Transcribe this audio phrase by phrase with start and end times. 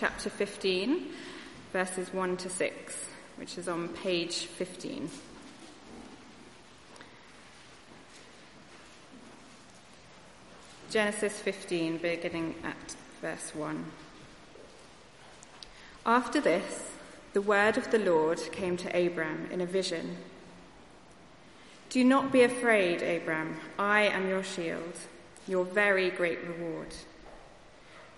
[0.00, 1.08] chapter 15,
[1.74, 3.06] verses 1 to 6,
[3.36, 5.10] which is on page 15.
[10.90, 13.84] Genesis 15, beginning at verse 1.
[16.06, 16.92] After this,
[17.34, 20.16] the word of the Lord came to Abram in a vision.
[21.90, 23.58] Do not be afraid, Abram.
[23.78, 24.94] I am your shield,
[25.46, 26.94] your very great reward.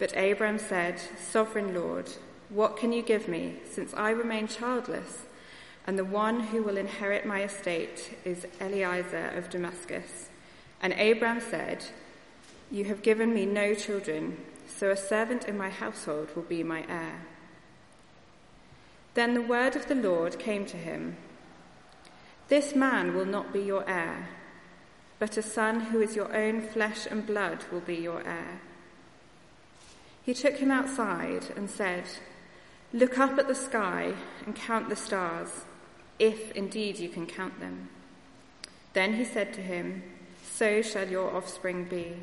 [0.03, 2.11] But Abram said, Sovereign Lord,
[2.49, 5.23] what can you give me, since I remain childless,
[5.87, 10.29] and the one who will inherit my estate is Eliezer of Damascus?
[10.83, 11.85] And Abram said,
[12.69, 16.85] You have given me no children, so a servant in my household will be my
[16.89, 17.25] heir.
[19.15, 21.17] Then the word of the Lord came to him
[22.49, 24.31] This man will not be your heir,
[25.21, 28.63] but a son who is your own flesh and blood will be your heir.
[30.25, 32.05] He took him outside and said,
[32.93, 34.15] Look up at the sky
[34.47, 35.65] and count the stars,
[36.19, 37.89] if indeed you can count them.
[38.93, 40.03] Then he said to him,
[40.45, 42.17] So shall your offspring be.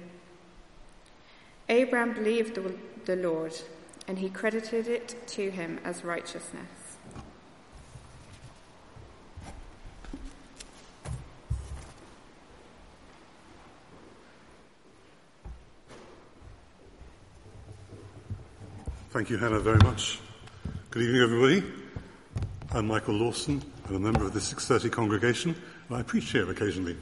[1.68, 2.73] Abram believed the,
[3.06, 3.54] the Lord,
[4.08, 6.79] and he credited it to him as righteousness.
[19.20, 20.17] Thank you, Hannah, very much.
[20.92, 21.62] Good evening, everybody.
[22.72, 23.61] I'm Michael Lawson.
[23.89, 25.58] I'm a member of the 630 congregation,
[25.89, 26.95] and I preach here occasionally.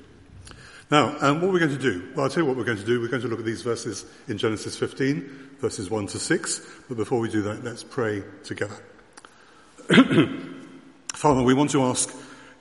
[0.90, 2.84] Now, um, what we're going to do, well, I'll tell you what we're going to
[2.84, 3.00] do.
[3.00, 6.62] We're going to look at these verses in Genesis 15, verses 1 to 6.
[6.88, 8.78] But before we do that, let's pray together.
[11.14, 12.12] Father, we want to ask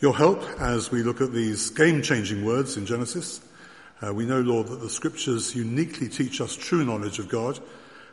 [0.00, 3.40] your help as we look at these game-changing words in Genesis.
[4.06, 7.58] Uh, we know, Lord, that the scriptures uniquely teach us true knowledge of God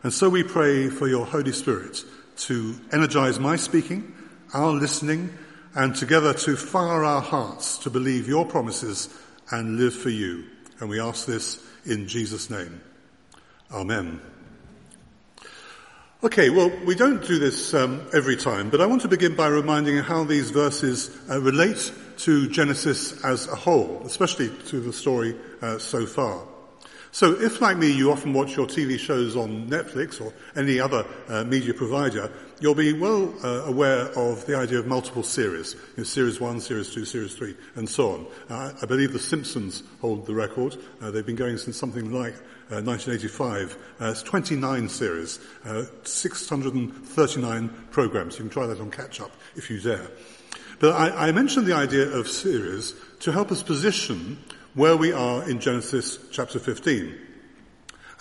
[0.03, 2.03] and so we pray for your Holy Spirit
[2.35, 4.13] to energize my speaking,
[4.53, 5.33] our listening,
[5.75, 9.09] and together to fire our hearts to believe your promises
[9.51, 10.45] and live for you.
[10.79, 12.81] And we ask this in Jesus' name.
[13.71, 14.21] Amen.
[16.23, 19.47] Okay, well, we don't do this um, every time, but I want to begin by
[19.47, 24.93] reminding you how these verses uh, relate to Genesis as a whole, especially to the
[24.93, 26.43] story uh, so far.
[27.13, 31.05] So if, like me, you often watch your TV shows on Netflix or any other
[31.29, 35.75] uh, media provider, you'll be well uh, aware of the idea of multiple series.
[35.75, 38.25] You know, series 1, Series 2, Series 3, and so on.
[38.49, 40.75] Uh, I believe The Simpsons hold the record.
[41.03, 42.33] Uh, they've been going since something like
[42.69, 43.77] 1985.
[44.01, 45.37] Uh, uh, it's 29 series,
[46.01, 48.39] 639 programs.
[48.39, 50.09] You can try that on catch up if you dare.
[50.79, 54.39] But I, I mentioned the idea of series to help us position
[54.75, 57.15] where we are in Genesis chapter 15.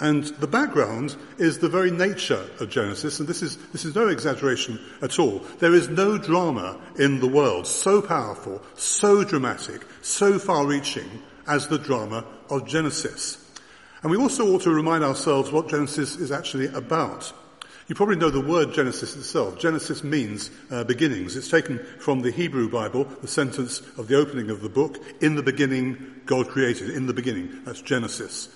[0.01, 4.09] And the background is the very nature of Genesis, and this is, this is no
[4.09, 5.41] exaggeration at all.
[5.61, 11.69] There is no drama in the world so powerful, so dramatic, so far reaching as
[11.69, 13.39] the drama of Genesis.
[14.03, 17.33] And we also ought to remind ourselves what Genesis is actually about.
[17.93, 19.59] You probably know the word Genesis itself.
[19.59, 21.37] Genesis means uh, beginnings.
[21.37, 25.35] It's taken from the Hebrew Bible, the sentence of the opening of the book, in
[25.35, 26.89] the beginning God created.
[26.89, 27.61] In the beginning.
[27.67, 28.49] That's Genesis.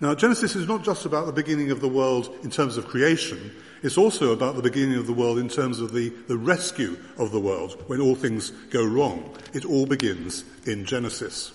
[0.00, 3.50] Now, Genesis is not just about the beginning of the world in terms of creation.
[3.82, 7.32] It's also about the beginning of the world in terms of the, the rescue of
[7.32, 9.34] the world when all things go wrong.
[9.52, 11.52] It all begins in Genesis.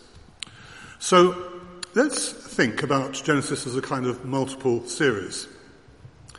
[0.99, 1.61] So,
[1.93, 5.47] let's think about Genesis as a kind of multiple series.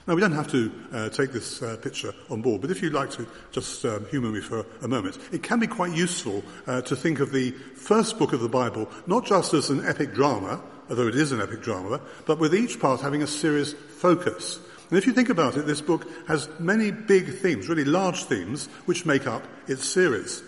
[0.06, 2.92] Now, we don't have to uh, take this uh, picture on board, but if you'd
[2.92, 6.82] like to just um, humour me for a moment, it can be quite useful uh,
[6.82, 10.60] to think of the first book of the Bible not just as an epic drama,
[10.90, 14.58] although it is an epic drama, but with each part having a serious focus.
[14.90, 18.66] And if you think about it, this book has many big themes, really large themes,
[18.86, 20.42] which make up its series.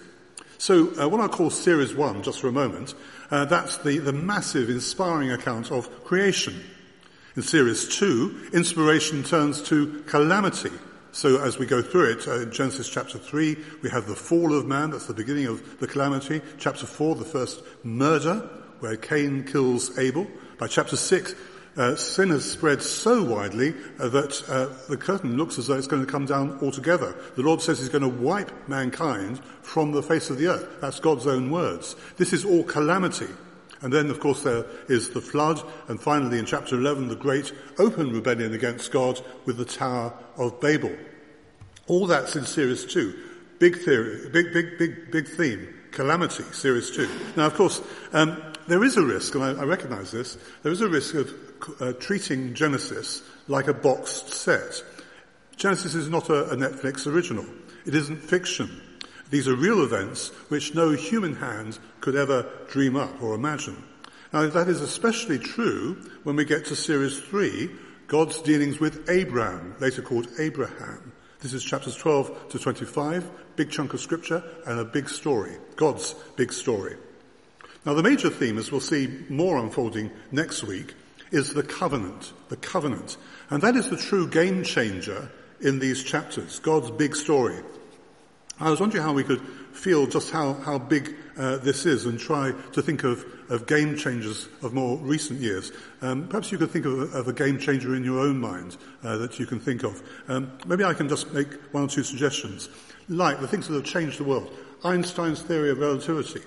[0.59, 2.94] So uh, what I'll call Series 1, just for a moment,
[3.31, 6.60] uh, that's the, the massive, inspiring account of creation.
[7.37, 10.71] In series two, inspiration turns to calamity.
[11.11, 14.67] So as we go through it, uh, Genesis chapter 3, we have the fall of
[14.67, 16.43] man, that's the beginning of the calamity.
[16.58, 18.49] Chapter 4, the first murder,
[18.79, 20.29] where Cain kills Abel.
[20.58, 21.35] By chapter 6,
[21.76, 25.88] uh, sin has spread so widely uh, that uh, the curtain looks as though it's
[25.88, 27.17] going to come down altogether.
[27.35, 30.81] The Lord says he's going to wipe mankind from the face of the earth.
[30.81, 31.97] That's God's own words.
[32.17, 33.26] This is all calamity.
[33.84, 37.52] And then, of course, there is the flood, and finally in chapter 11, the great
[37.78, 40.96] open rebellion against God with the Tower of Babel.
[41.86, 43.14] All that's in series two.
[43.58, 45.69] Big theory, big, big, big, big theme.
[45.90, 47.06] Calamity, series two.
[47.36, 47.82] Now, of course,
[48.14, 51.34] um, there is a risk, and I, I recognize this, there is a risk of
[51.78, 54.82] uh, treating Genesis like a boxed set.
[55.56, 57.44] Genesis is not a, a Netflix original.
[57.84, 58.81] It isn't fiction.
[59.34, 63.82] These are real events which no human hand could ever dream up or imagine.
[64.32, 67.69] Now that is especially true when we get to series three,
[68.06, 71.10] God's dealings with Abram, later called Abraham.
[71.40, 76.14] This is chapters 12 to 25, big chunk of scripture and a big story, God's
[76.36, 76.94] big story.
[77.84, 80.94] Now the major theme, as we'll see more unfolding next week,
[81.32, 83.16] is the covenant, the covenant.
[83.50, 85.28] And that is the true game changer
[85.60, 87.58] in these chapters, God's big story.
[88.61, 89.41] I was wondering how we could
[89.73, 93.97] feel just how, how big uh, this is and try to think of, of game
[93.97, 95.73] changers of more recent years.
[96.03, 99.17] Um, perhaps you could think of, of, a game changer in your own mind uh,
[99.17, 100.01] that you can think of.
[100.29, 102.69] Um, maybe I can just make one or two suggestions.
[103.09, 104.56] Like the things that have changed the world.
[104.85, 106.43] Einstein's theory of relativity.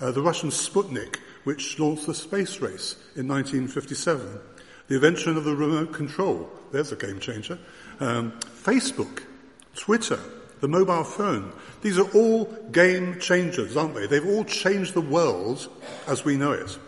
[0.00, 4.38] Uh, the Russian Sputnik, which launched the space race in 1957.
[4.86, 6.48] The invention of the remote control.
[6.70, 7.58] There's a game changer.
[7.98, 9.22] Um, Facebook,
[9.74, 10.20] Twitter,
[10.62, 11.52] the mobile phone.
[11.82, 14.06] These are all game changers, aren't they?
[14.06, 15.68] They've all changed the world
[16.06, 16.78] as we know it.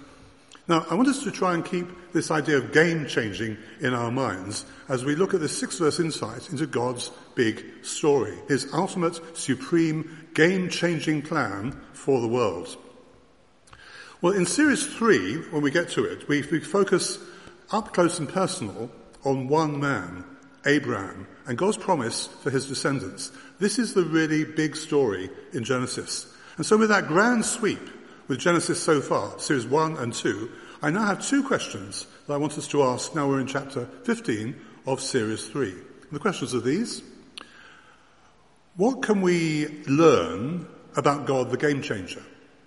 [0.68, 4.12] Now, I want us to try and keep this idea of game changing in our
[4.12, 9.20] minds as we look at this six verse insight into God's big story, His ultimate,
[9.36, 12.74] supreme, game changing plan for the world.
[14.22, 17.18] Well, in series three, when we get to it, we, we focus
[17.72, 18.90] up close and personal
[19.24, 20.24] on one man,
[20.64, 23.32] Abraham, and God's promise for his descendants.
[23.58, 26.26] This is the really big story in Genesis.
[26.56, 27.80] And so with that grand sweep
[28.28, 30.50] with Genesis so far, series one and two,
[30.82, 33.86] I now have two questions that I want us to ask now we're in chapter
[34.04, 34.54] 15
[34.86, 35.72] of series three.
[35.72, 37.02] And the questions are these.
[38.76, 40.66] What can we learn
[40.96, 42.22] about God, the game changer?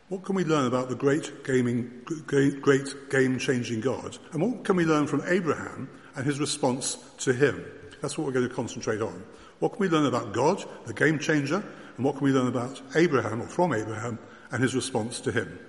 [0.10, 1.92] What can we learn about the great gaming,
[2.26, 4.18] great game changing God?
[4.32, 7.66] And what can we learn from Abraham and his response to him?
[8.02, 9.22] That's what we're going to concentrate on.
[9.60, 11.64] What can we learn about God, the game changer,
[11.96, 14.20] and what can we learn about Abraham or from Abraham
[14.52, 15.60] and his response to him?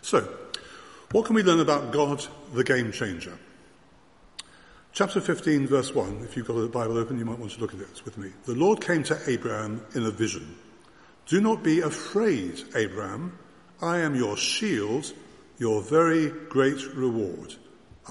[0.00, 0.28] So,
[1.12, 3.38] what can we learn about God, the game changer?
[4.92, 7.72] Chapter 15, verse 1, if you've got the Bible open, you might want to look
[7.72, 8.30] at it with me.
[8.44, 10.56] The Lord came to Abraham in a vision.
[11.26, 13.38] Do not be afraid, Abraham.
[13.80, 15.12] I am your shield,
[15.58, 17.54] your very great reward.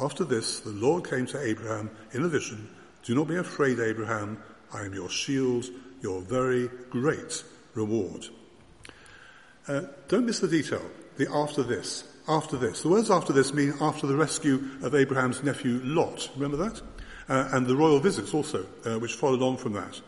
[0.01, 2.67] After this, the Lord came to Abraham in a vision
[3.03, 4.37] do not be afraid, Abraham.
[4.73, 5.65] I am your shield,
[6.01, 8.27] your very great reward.
[9.67, 10.81] Uh, don't miss the detail.
[11.17, 12.03] The after this.
[12.27, 12.81] After this.
[12.81, 16.29] The words after this mean after the rescue of Abraham's nephew Lot.
[16.35, 16.81] Remember that?
[17.29, 19.99] Uh, and the royal visits also, uh, which followed on from that.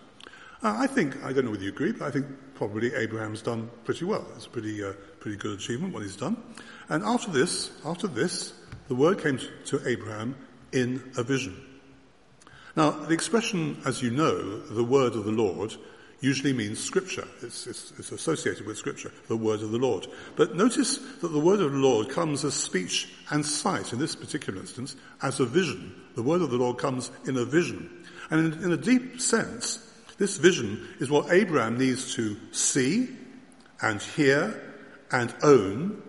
[0.64, 2.26] Uh, I think, I don't know whether you agree, but I think
[2.56, 4.26] probably Abraham's done pretty well.
[4.36, 6.42] It's a pretty, uh, pretty good achievement what he's done.
[6.90, 8.54] And after this, after this,
[8.88, 10.36] the word came to Abraham
[10.72, 11.73] in a vision.
[12.76, 15.76] Now, the expression, as you know, the word of the Lord,
[16.22, 17.28] usually means scripture.
[17.42, 20.08] It's, it's, it's, associated with scripture, the word of the Lord.
[20.38, 24.16] But notice that the word of the Lord comes as speech and sight, in this
[24.16, 25.94] particular instance, as a vision.
[26.16, 28.06] The word of the Lord comes in a vision.
[28.32, 33.10] And in, in a deep sense, this vision is what Abraham needs to see
[33.82, 34.74] and hear
[35.12, 36.02] and own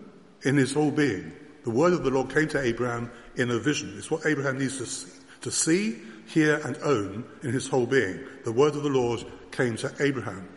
[0.43, 1.33] in his whole being.
[1.63, 3.93] The word of the Lord came to Abraham in a vision.
[3.97, 8.19] It's what Abraham needs to see, to see hear and own in his whole being.
[8.43, 10.47] The word of the Lord came to Abraham.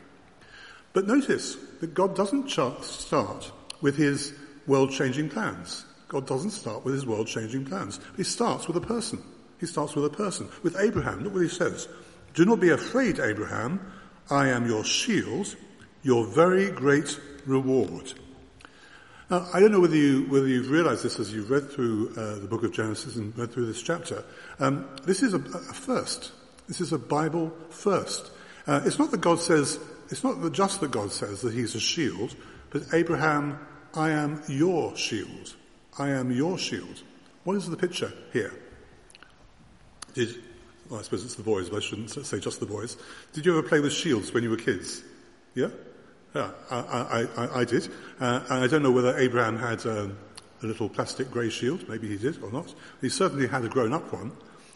[0.92, 4.34] But notice that God doesn't start with his
[4.66, 5.84] world-changing plans.
[6.08, 8.00] God doesn't start with his world-changing plans.
[8.16, 9.22] He starts with a person.
[9.60, 10.48] He starts with a person.
[10.62, 11.88] With Abraham, look what he says.
[12.34, 13.80] Do not be afraid, Abraham.
[14.30, 15.54] I am your shield,
[16.02, 18.12] your very great reward.
[19.30, 22.38] Now, I don't know whether, you, whether you've realized this as you've read through uh,
[22.38, 24.24] the book of Genesis and read through this chapter.
[24.58, 26.32] Um, this is a, a, first.
[26.66, 28.30] This is a Bible first.
[28.66, 31.80] Uh, it's not that God says, it's not just that God says that he's a
[31.80, 32.34] shield,
[32.70, 33.58] but Abraham,
[33.94, 35.54] I am your shield.
[35.98, 37.02] I am your shield.
[37.44, 38.54] What is the picture here?
[40.14, 40.36] Did,
[40.88, 42.96] well, I suppose it's the boys, but I shouldn't say just the boys.
[43.34, 45.02] Did you ever play with shields when you were kids?
[45.54, 45.68] Yeah?
[46.34, 47.88] Yeah, I, I, I did.
[48.20, 50.16] Uh, and I don't know whether Abraham had um,
[50.62, 51.88] a little plastic grey shield.
[51.88, 52.74] Maybe he did or not.
[53.00, 54.32] He certainly had a grown-up one.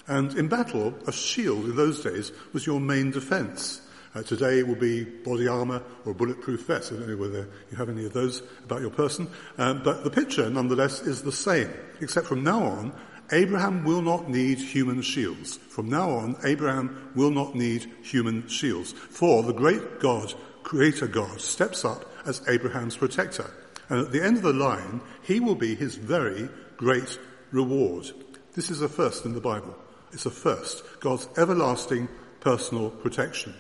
[0.09, 3.83] And in battle, a shield in those days was your main defence.
[4.15, 6.93] Uh, today it will be body armour or bulletproof vest.
[6.93, 9.29] I don't know whether you have any of those about your person.
[9.59, 11.71] Um, but the picture, nonetheless, is the same.
[12.01, 12.93] Except from now on,
[13.31, 15.57] Abraham will not need human shields.
[15.57, 18.93] From now on, Abraham will not need human shields.
[18.93, 23.51] For the great God Creator God steps up as Abraham's protector.
[23.89, 27.19] And at the end of the line, he will be his very great
[27.51, 28.11] reward.
[28.55, 29.77] This is a first in the Bible.
[30.13, 30.83] It's a first.
[31.01, 32.09] God's everlasting
[32.41, 33.55] personal protection.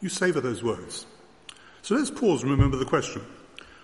[0.00, 1.06] You savour those words.
[1.82, 3.22] So let's pause and remember the question.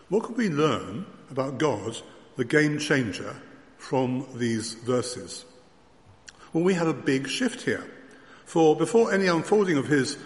[0.09, 1.97] What can we learn about God,
[2.37, 3.37] the game changer,
[3.79, 5.45] from these verses?
[6.53, 7.89] Well, we have a big shift here.
[8.45, 10.19] For before any unfolding of his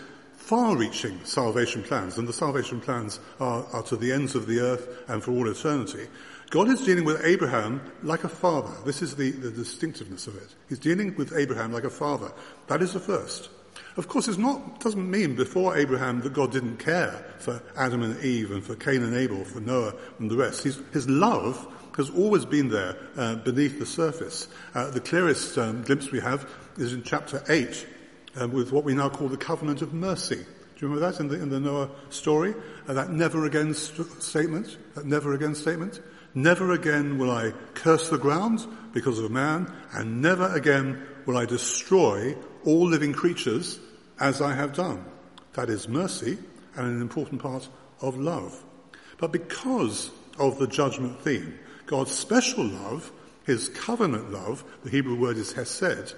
[0.45, 4.87] far-reaching salvation plans, and the salvation plans are, are to the ends of the earth
[5.09, 6.07] and for all eternity,
[6.51, 8.71] God is dealing with Abraham like a father.
[8.85, 10.55] This is the, the distinctiveness of it.
[10.69, 12.31] He's dealing with Abraham like a father.
[12.67, 13.49] That is the first.
[13.97, 14.39] Of course, it
[14.81, 19.03] doesn't mean before Abraham that God didn't care for Adam and Eve and for Cain
[19.03, 20.63] and Abel, for Noah and the rest.
[20.63, 24.49] His, his love has always been there uh, beneath the surface.
[24.75, 26.47] Uh, the clearest um, glimpse we have
[26.77, 27.87] is in chapter 8
[28.37, 30.37] um, with what we now call the covenant of mercy.
[30.37, 32.55] Do you remember that in the, in the Noah story?
[32.89, 34.77] Uh, that never again st- statement?
[34.95, 36.01] That never again statement?
[36.35, 41.47] Never again will I curse the ground because of man, and never again will I
[41.47, 43.79] destroy all living creatures
[44.19, 45.05] as I have done.
[45.53, 46.39] That is mercy
[46.77, 47.69] and an important part
[48.01, 48.63] of love.
[49.19, 53.13] But because of the judgment theme, God's special love,
[53.47, 56.15] his covenant love, the Hebrew word is hesed,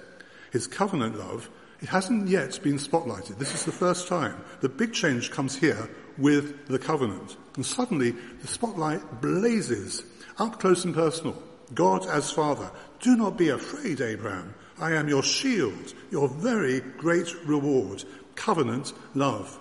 [0.50, 3.38] his covenant love, it hasn't yet been spotlighted.
[3.38, 4.42] This is the first time.
[4.60, 7.36] The big change comes here with the covenant.
[7.56, 10.02] And suddenly the spotlight blazes
[10.38, 11.42] up close and personal.
[11.74, 12.70] God as Father.
[13.00, 14.54] Do not be afraid, Abraham.
[14.78, 18.04] I am your shield, your very great reward.
[18.34, 19.58] Covenant love.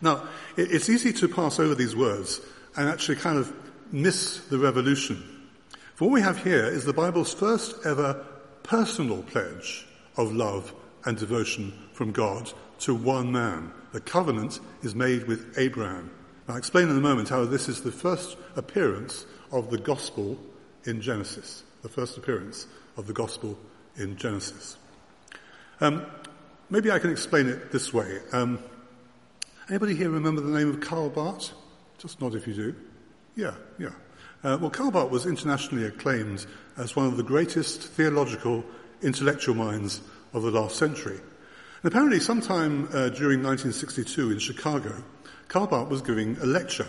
[0.00, 2.40] Now, it's easy to pass over these words
[2.76, 3.52] and actually kind of
[3.92, 5.22] miss the revolution.
[5.94, 8.24] For what we have here is the Bible's first ever
[8.62, 10.72] personal pledge of love
[11.04, 13.72] and devotion from God to one man.
[13.92, 16.10] The covenant is made with Abraham.
[16.48, 20.38] I'll explain in a moment how this is the first appearance of the gospel
[20.84, 21.62] in Genesis.
[21.82, 23.58] The first appearance of the gospel
[23.96, 24.76] in Genesis.
[25.80, 26.06] Um,
[26.70, 28.18] maybe I can explain it this way.
[28.32, 28.58] Um,
[29.68, 31.52] anybody here remember the name of Karl Barth?
[31.98, 32.74] Just nod if you do.
[33.36, 33.90] Yeah, yeah.
[34.42, 36.46] Uh, well, Karl Barth was internationally acclaimed
[36.76, 38.64] as one of the greatest theological,
[39.02, 40.00] intellectual minds
[40.34, 41.16] of the last century.
[41.16, 45.02] And apparently, sometime uh, during 1962 in Chicago,
[45.48, 46.86] Barth was giving a lecture.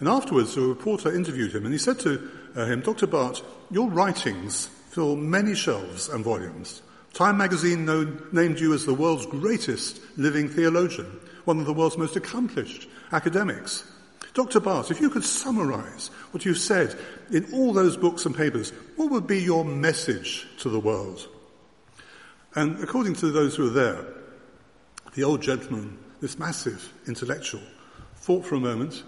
[0.00, 3.06] And afterwards, a reporter interviewed him, and he said to uh, him, Dr.
[3.06, 6.82] Barth, your writings fill many shelves and volumes.
[7.12, 11.98] Time magazine known, named you as the world's greatest living theologian, one of the world's
[11.98, 13.84] most accomplished academics.
[14.34, 14.60] Dr.
[14.60, 16.96] Barth, if you could summarize what you've said
[17.32, 21.26] in all those books and papers, what would be your message to the world?
[22.54, 24.04] And according to those who were there,
[25.14, 27.62] the old gentleman, this massive intellectual,
[28.16, 29.02] thought for a moment,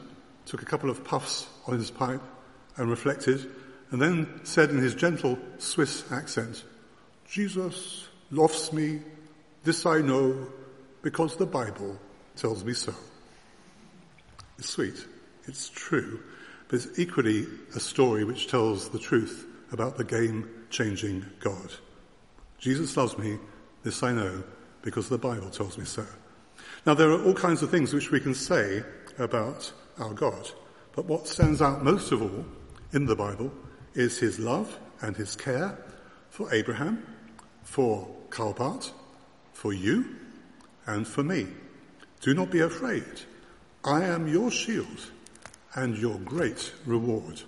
[0.47, 2.23] took a couple of puffs on his pipe
[2.77, 3.51] and reflected,
[3.91, 6.65] and then said in his gentle Swiss accent,
[7.29, 9.01] Jesus loves me,
[9.65, 10.49] this I know,
[11.03, 11.99] because the Bible
[12.37, 12.95] tells me so.
[14.59, 15.07] It's sweet,
[15.47, 16.21] it's true,
[16.69, 21.73] but it's equally a story which tells the truth about the game changing God.
[22.61, 23.39] Jesus loves me,
[23.83, 24.45] this I know,
[24.83, 26.07] because the Bible tells me so.
[26.87, 28.83] Now there are all kinds of things which we can say
[29.19, 30.51] about our God,
[30.95, 32.45] but what stands out most of all
[32.93, 33.51] in the Bible
[33.95, 35.77] is his love and his care
[36.29, 37.05] for Abraham,
[37.63, 38.93] for Karl Barth,
[39.53, 40.17] for you,
[40.87, 41.47] and for me.
[42.21, 43.23] Do not be afraid.
[43.85, 45.11] I am your shield
[45.75, 47.43] and your great reward.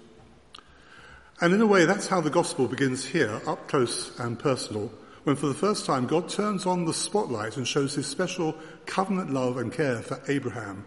[1.40, 4.92] And in a way, that's how the gospel begins here, up close and personal,
[5.25, 8.55] when for the first time God turns on the spotlight and shows his special
[8.87, 10.85] covenant love and care for Abraham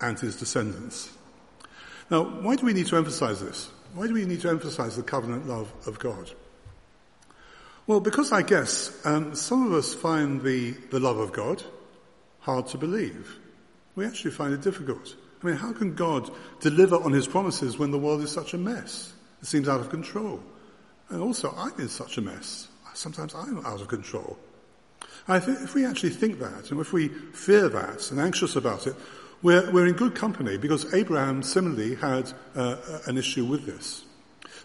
[0.00, 1.10] and his descendants.
[2.10, 3.70] Now, why do we need to emphasize this?
[3.94, 6.30] Why do we need to emphasize the covenant love of God?
[7.86, 11.62] Well, because I guess um, some of us find the, the love of God
[12.40, 13.38] hard to believe.
[13.94, 15.14] We actually find it difficult.
[15.42, 18.58] I mean, how can God deliver on his promises when the world is such a
[18.58, 19.12] mess?
[19.42, 20.42] It seems out of control.
[21.10, 22.68] And also, I'm in such a mess.
[22.94, 24.38] Sometimes I'm out of control.
[25.28, 28.94] I if we actually think that, and if we fear that and anxious about it,
[29.42, 34.04] we're, we're in good company because Abraham similarly had uh, an issue with this.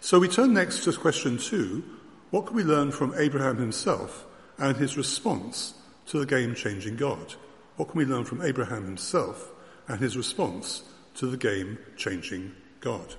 [0.00, 1.84] So we turn next to question two.
[2.30, 4.24] What can we learn from Abraham himself
[4.58, 5.74] and his response
[6.06, 7.34] to the game-changing God?
[7.76, 9.50] What can we learn from Abraham himself
[9.88, 10.82] and his response
[11.16, 13.14] to the game-changing God?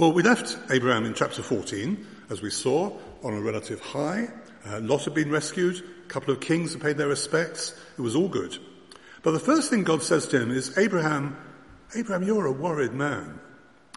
[0.00, 4.28] Well, we left Abraham in chapter 14, as we saw, on a relative high.
[4.64, 5.84] Uh, Lot had been rescued.
[6.06, 7.78] A couple of kings had paid their respects.
[7.98, 8.56] It was all good.
[9.22, 11.36] But the first thing God says to him is, Abraham,
[11.94, 13.38] Abraham, you're a worried man.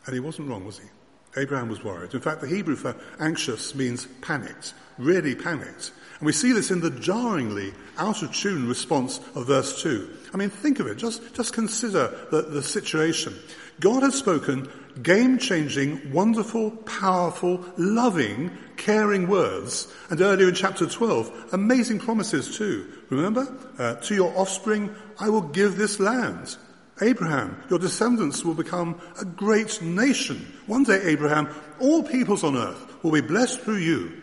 [0.06, 0.90] And he wasn't wrong, was he?
[1.38, 2.14] Abraham was worried.
[2.14, 5.94] In fact, the Hebrew for anxious means panicked, really panicked.
[6.20, 10.18] And we see this in the jarringly out of tune response of verse 2.
[10.34, 10.98] I mean, think of it.
[10.98, 13.34] Just, just consider the, the situation.
[13.80, 14.70] God has spoken
[15.02, 19.92] game changing, wonderful, powerful, loving, caring words.
[20.10, 22.92] And earlier in chapter 12, amazing promises too.
[23.10, 23.58] Remember?
[23.78, 26.58] Uh, to your offspring, I will give this land.
[27.02, 30.54] Abraham, your descendants will become a great nation.
[30.68, 34.22] One day, Abraham, all peoples on earth will be blessed through you.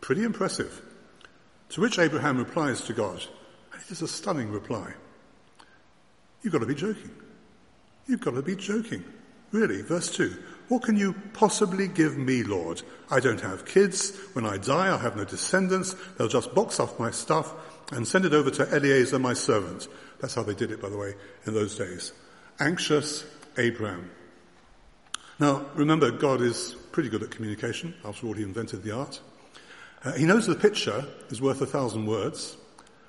[0.00, 0.82] Pretty impressive.
[1.70, 3.22] To which Abraham replies to God,
[3.72, 4.92] and it is a stunning reply.
[6.42, 7.10] You've got to be joking.
[8.06, 9.04] You've got to be joking.
[9.52, 10.36] Really, verse 2.
[10.68, 12.82] What can you possibly give me, Lord?
[13.10, 14.16] I don't have kids.
[14.34, 15.96] When I die, I'll have no descendants.
[16.16, 17.52] They'll just box off my stuff
[17.92, 19.88] and send it over to Eliezer, my servant.
[20.20, 21.14] That's how they did it, by the way,
[21.46, 22.12] in those days.
[22.60, 23.24] Anxious
[23.58, 24.10] Abraham.
[25.40, 27.94] Now, remember, God is pretty good at communication.
[28.04, 29.20] After all, he invented the art.
[30.04, 32.56] Uh, he knows the picture is worth a thousand words,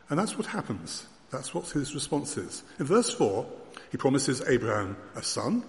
[0.10, 1.06] and that's what happens.
[1.30, 2.64] That's what his response is.
[2.80, 3.46] In verse 4,
[3.92, 5.64] he promises Abraham a son,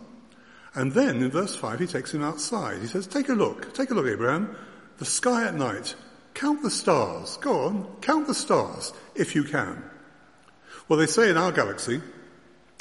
[0.74, 2.80] and then in verse 5, he takes him outside.
[2.80, 4.56] He says, Take a look, take a look, Abraham.
[4.98, 5.94] The sky at night.
[6.34, 7.36] Count the stars.
[7.38, 9.82] Go on, count the stars, if you can.
[10.88, 12.00] Well, they say in our galaxy,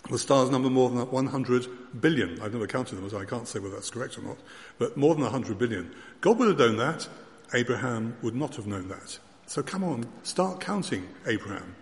[0.09, 2.41] the stars number more than 100 billion.
[2.41, 4.37] I've never counted them, so I can't say whether that's correct or not,
[4.79, 5.93] but more than 100 billion.
[6.21, 7.07] God would have known that.
[7.53, 9.19] Abraham would not have known that.
[9.45, 11.75] So come on, start counting Abraham.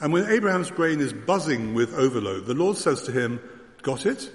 [0.00, 3.40] And when Abraham's brain is buzzing with overload, the Lord says to him,
[3.82, 4.30] Got it?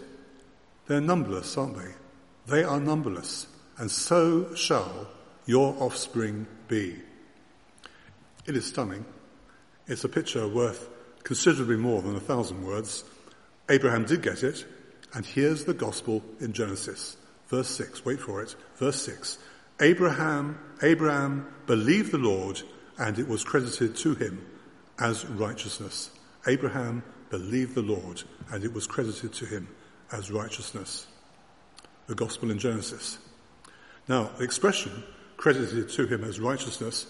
[0.88, 1.94] They're numberless, aren't they?
[2.48, 5.08] They are numberless, and so shall
[5.46, 6.96] your offspring be.
[8.46, 9.06] It is stunning.
[9.88, 10.90] It's a picture worth
[11.24, 13.04] considerably more than a thousand words.
[13.70, 14.66] Abraham did get it,
[15.14, 17.18] and here's the gospel in Genesis.
[17.48, 18.56] Verse 6, wait for it.
[18.76, 19.40] Verse 6.
[19.82, 22.62] Abraham, Abraham believed the Lord,
[23.00, 24.46] and it was credited to him
[25.00, 26.12] as righteousness.
[26.48, 29.68] Abraham believed the Lord, and it was credited to him
[30.12, 31.08] as righteousness.
[32.08, 33.18] The gospel in Genesis.
[34.08, 35.04] Now, the expression
[35.38, 37.08] credited to him as righteousness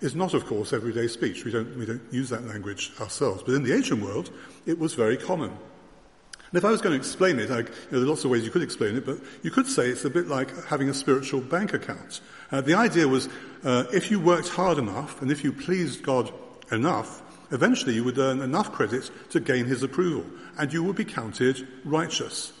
[0.00, 1.44] is not, of course, everyday speech.
[1.44, 3.42] We don't, we don't use that language ourselves.
[3.42, 4.30] But in the ancient world,
[4.66, 5.50] it was very common.
[5.50, 8.30] And if I was going to explain it, I, you know, there are lots of
[8.30, 10.94] ways you could explain it, but you could say it's a bit like having a
[10.94, 12.20] spiritual bank account.
[12.52, 13.28] Uh, the idea was
[13.64, 16.32] uh, if you worked hard enough and if you pleased God
[16.70, 20.24] enough, eventually you would earn enough credit to gain his approval,
[20.58, 22.52] and you would be counted righteous.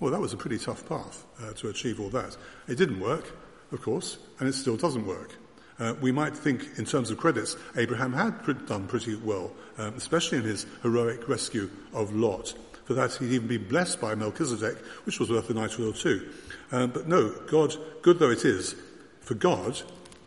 [0.00, 2.36] Well, that was a pretty tough path uh, to achieve all that.
[2.68, 3.30] It didn't work,
[3.72, 5.36] of course, and it still doesn't work.
[5.78, 10.38] Uh, we might think, in terms of credits, Abraham had done pretty well, um, especially
[10.38, 12.54] in his heroic rescue of Lot.
[12.84, 14.76] For that, he'd even been blessed by Melchizedek,
[15.06, 16.30] which was worth a knighthood or two.
[16.72, 18.74] Um, but no, God, good though it is,
[19.20, 19.80] for God,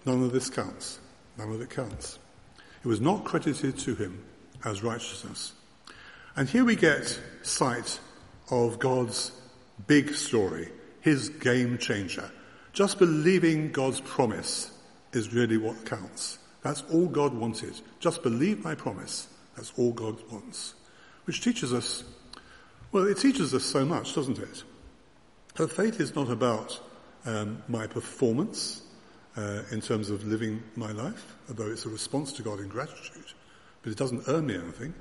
[0.06, 1.00] none of this counts.
[1.38, 2.18] None of it counts.
[2.86, 4.24] It was not credited to him
[4.64, 5.54] as righteousness.
[6.36, 8.00] And here we get sight
[8.52, 9.32] of God's
[9.88, 10.70] big story,
[11.02, 12.30] his game changer.
[12.74, 14.72] Just believing God's promise
[15.14, 16.38] is really what counts.
[16.62, 17.74] That's all God wanted.
[18.00, 19.30] Just believe my promise.
[19.56, 20.76] That's all God wants.
[21.24, 22.04] Which teaches us,
[22.92, 24.64] well, it teaches us so much, doesn't it?
[25.56, 26.80] Her faith is not about
[27.26, 28.84] um, my performance
[29.38, 33.34] uh, in terms of living my life, although it's a response to God in gratitude,
[33.82, 34.94] but it doesn't earn me anything.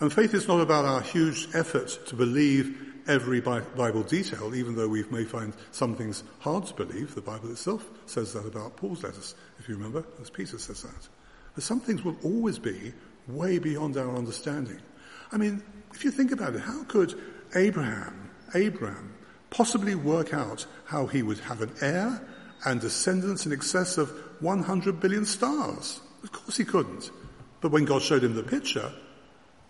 [0.00, 4.88] And faith is not about our huge effort to believe every Bible detail, even though
[4.88, 7.14] we may find some things hard to believe.
[7.14, 11.08] The Bible itself says that about Paul's letters, if you remember, as Peter says that.
[11.54, 12.94] But some things will always be
[13.26, 14.78] way beyond our understanding.
[15.32, 17.20] I mean, if you think about it, how could
[17.54, 19.14] Abraham, Abraham,
[19.50, 22.22] possibly work out how he would have an heir
[22.64, 26.00] and descendants in excess of 100 billion stars.
[26.22, 27.10] Of course he couldn't.
[27.60, 28.92] But when God showed him the picture,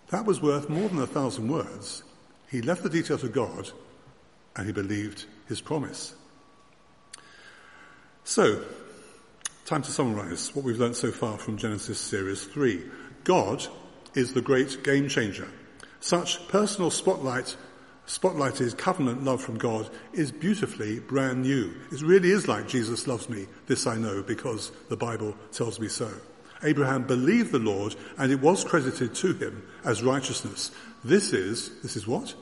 [0.09, 2.03] that was worth more than a thousand words.
[2.49, 3.69] He left the detail to God
[4.55, 6.13] and he believed his promise.
[8.23, 8.63] So,
[9.65, 12.83] time to summarize what we've learned so far from Genesis series 3.
[13.23, 13.65] God
[14.15, 15.47] is the great game changer.
[16.01, 17.55] Such personal spotlight
[18.07, 21.73] spotlighted covenant love from God is beautifully brand new.
[21.91, 23.47] It really is like Jesus loves me.
[23.67, 26.11] This I know because the Bible tells me so.
[26.63, 30.71] Abraham believed the Lord and it was credited to him as righteousness.
[31.03, 32.35] This is, this is what?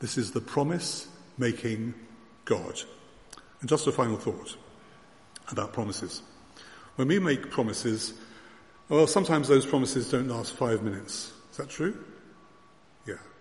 [0.00, 1.94] This is the promise making
[2.44, 2.80] God.
[3.60, 4.56] And just a final thought
[5.50, 6.22] about promises.
[6.96, 8.14] When we make promises,
[8.88, 11.32] well, sometimes those promises don't last five minutes.
[11.50, 12.04] Is that true?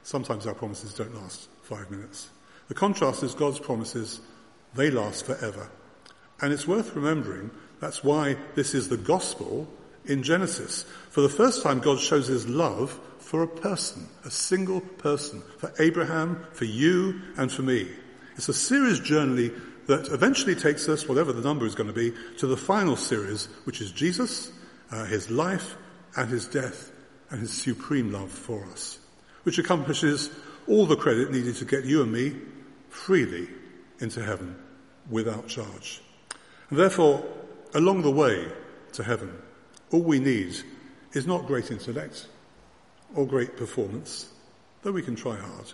[0.07, 2.29] Sometimes our promises don't last five minutes.
[2.69, 4.21] The contrast is God's promises,
[4.73, 5.69] they last forever.
[6.39, 9.67] And it's worth remembering that's why this is the gospel
[10.05, 10.83] in Genesis.
[11.09, 15.73] For the first time, God shows his love for a person, a single person, for
[15.77, 17.89] Abraham, for you, and for me.
[18.37, 19.51] It's a series journey
[19.87, 23.47] that eventually takes us, whatever the number is going to be, to the final series,
[23.65, 24.53] which is Jesus,
[24.89, 25.75] uh, his life,
[26.15, 26.93] and his death,
[27.29, 28.99] and his supreme love for us,
[29.47, 30.29] which accomplishes
[30.67, 32.36] all the credit needed to get you and me
[32.89, 33.47] freely
[34.01, 34.53] into heaven
[35.10, 36.01] without charge.
[36.69, 37.23] And therefore,
[37.73, 38.45] along the way
[38.91, 39.31] to heaven,
[39.89, 40.53] all we need
[41.13, 42.27] is not great intellect
[43.15, 44.33] or great performance,
[44.81, 45.71] though we can try hard,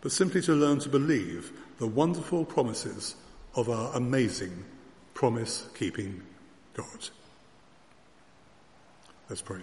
[0.00, 3.16] but simply to learn to believe the wonderful promises
[3.54, 4.64] of our amazing
[5.12, 6.22] promise keeping
[6.72, 7.10] God.
[9.28, 9.60] Let's pray.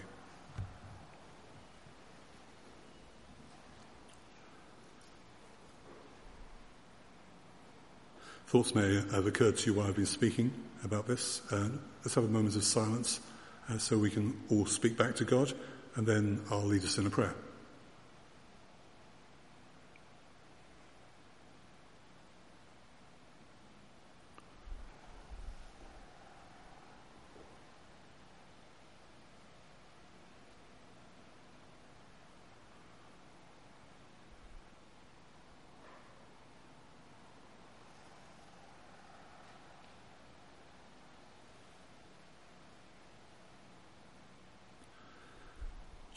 [8.48, 10.50] Thoughts may have occurred to you while I've been speaking
[10.82, 11.42] about this.
[11.52, 11.68] Uh,
[12.02, 13.20] let's have a moment of silence
[13.68, 15.52] uh, so we can all speak back to God,
[15.96, 17.34] and then I'll lead us in a prayer.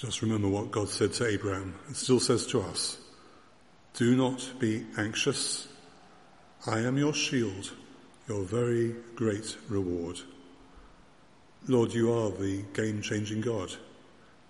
[0.01, 1.75] Just remember what God said to Abraham.
[1.87, 2.97] It still says to us,
[3.93, 5.67] do not be anxious.
[6.65, 7.71] I am your shield,
[8.27, 10.19] your very great reward.
[11.67, 13.75] Lord, you are the game changing God.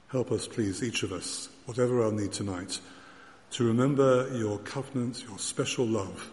[0.07, 2.79] Help us, please, each of us, whatever our need tonight,
[3.49, 6.31] to remember your covenant, your special love,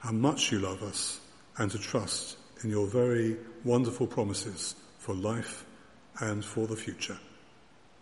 [0.00, 1.18] how much you love us,
[1.56, 5.64] and to trust in your very wonderful promises for life
[6.20, 7.16] and for the future.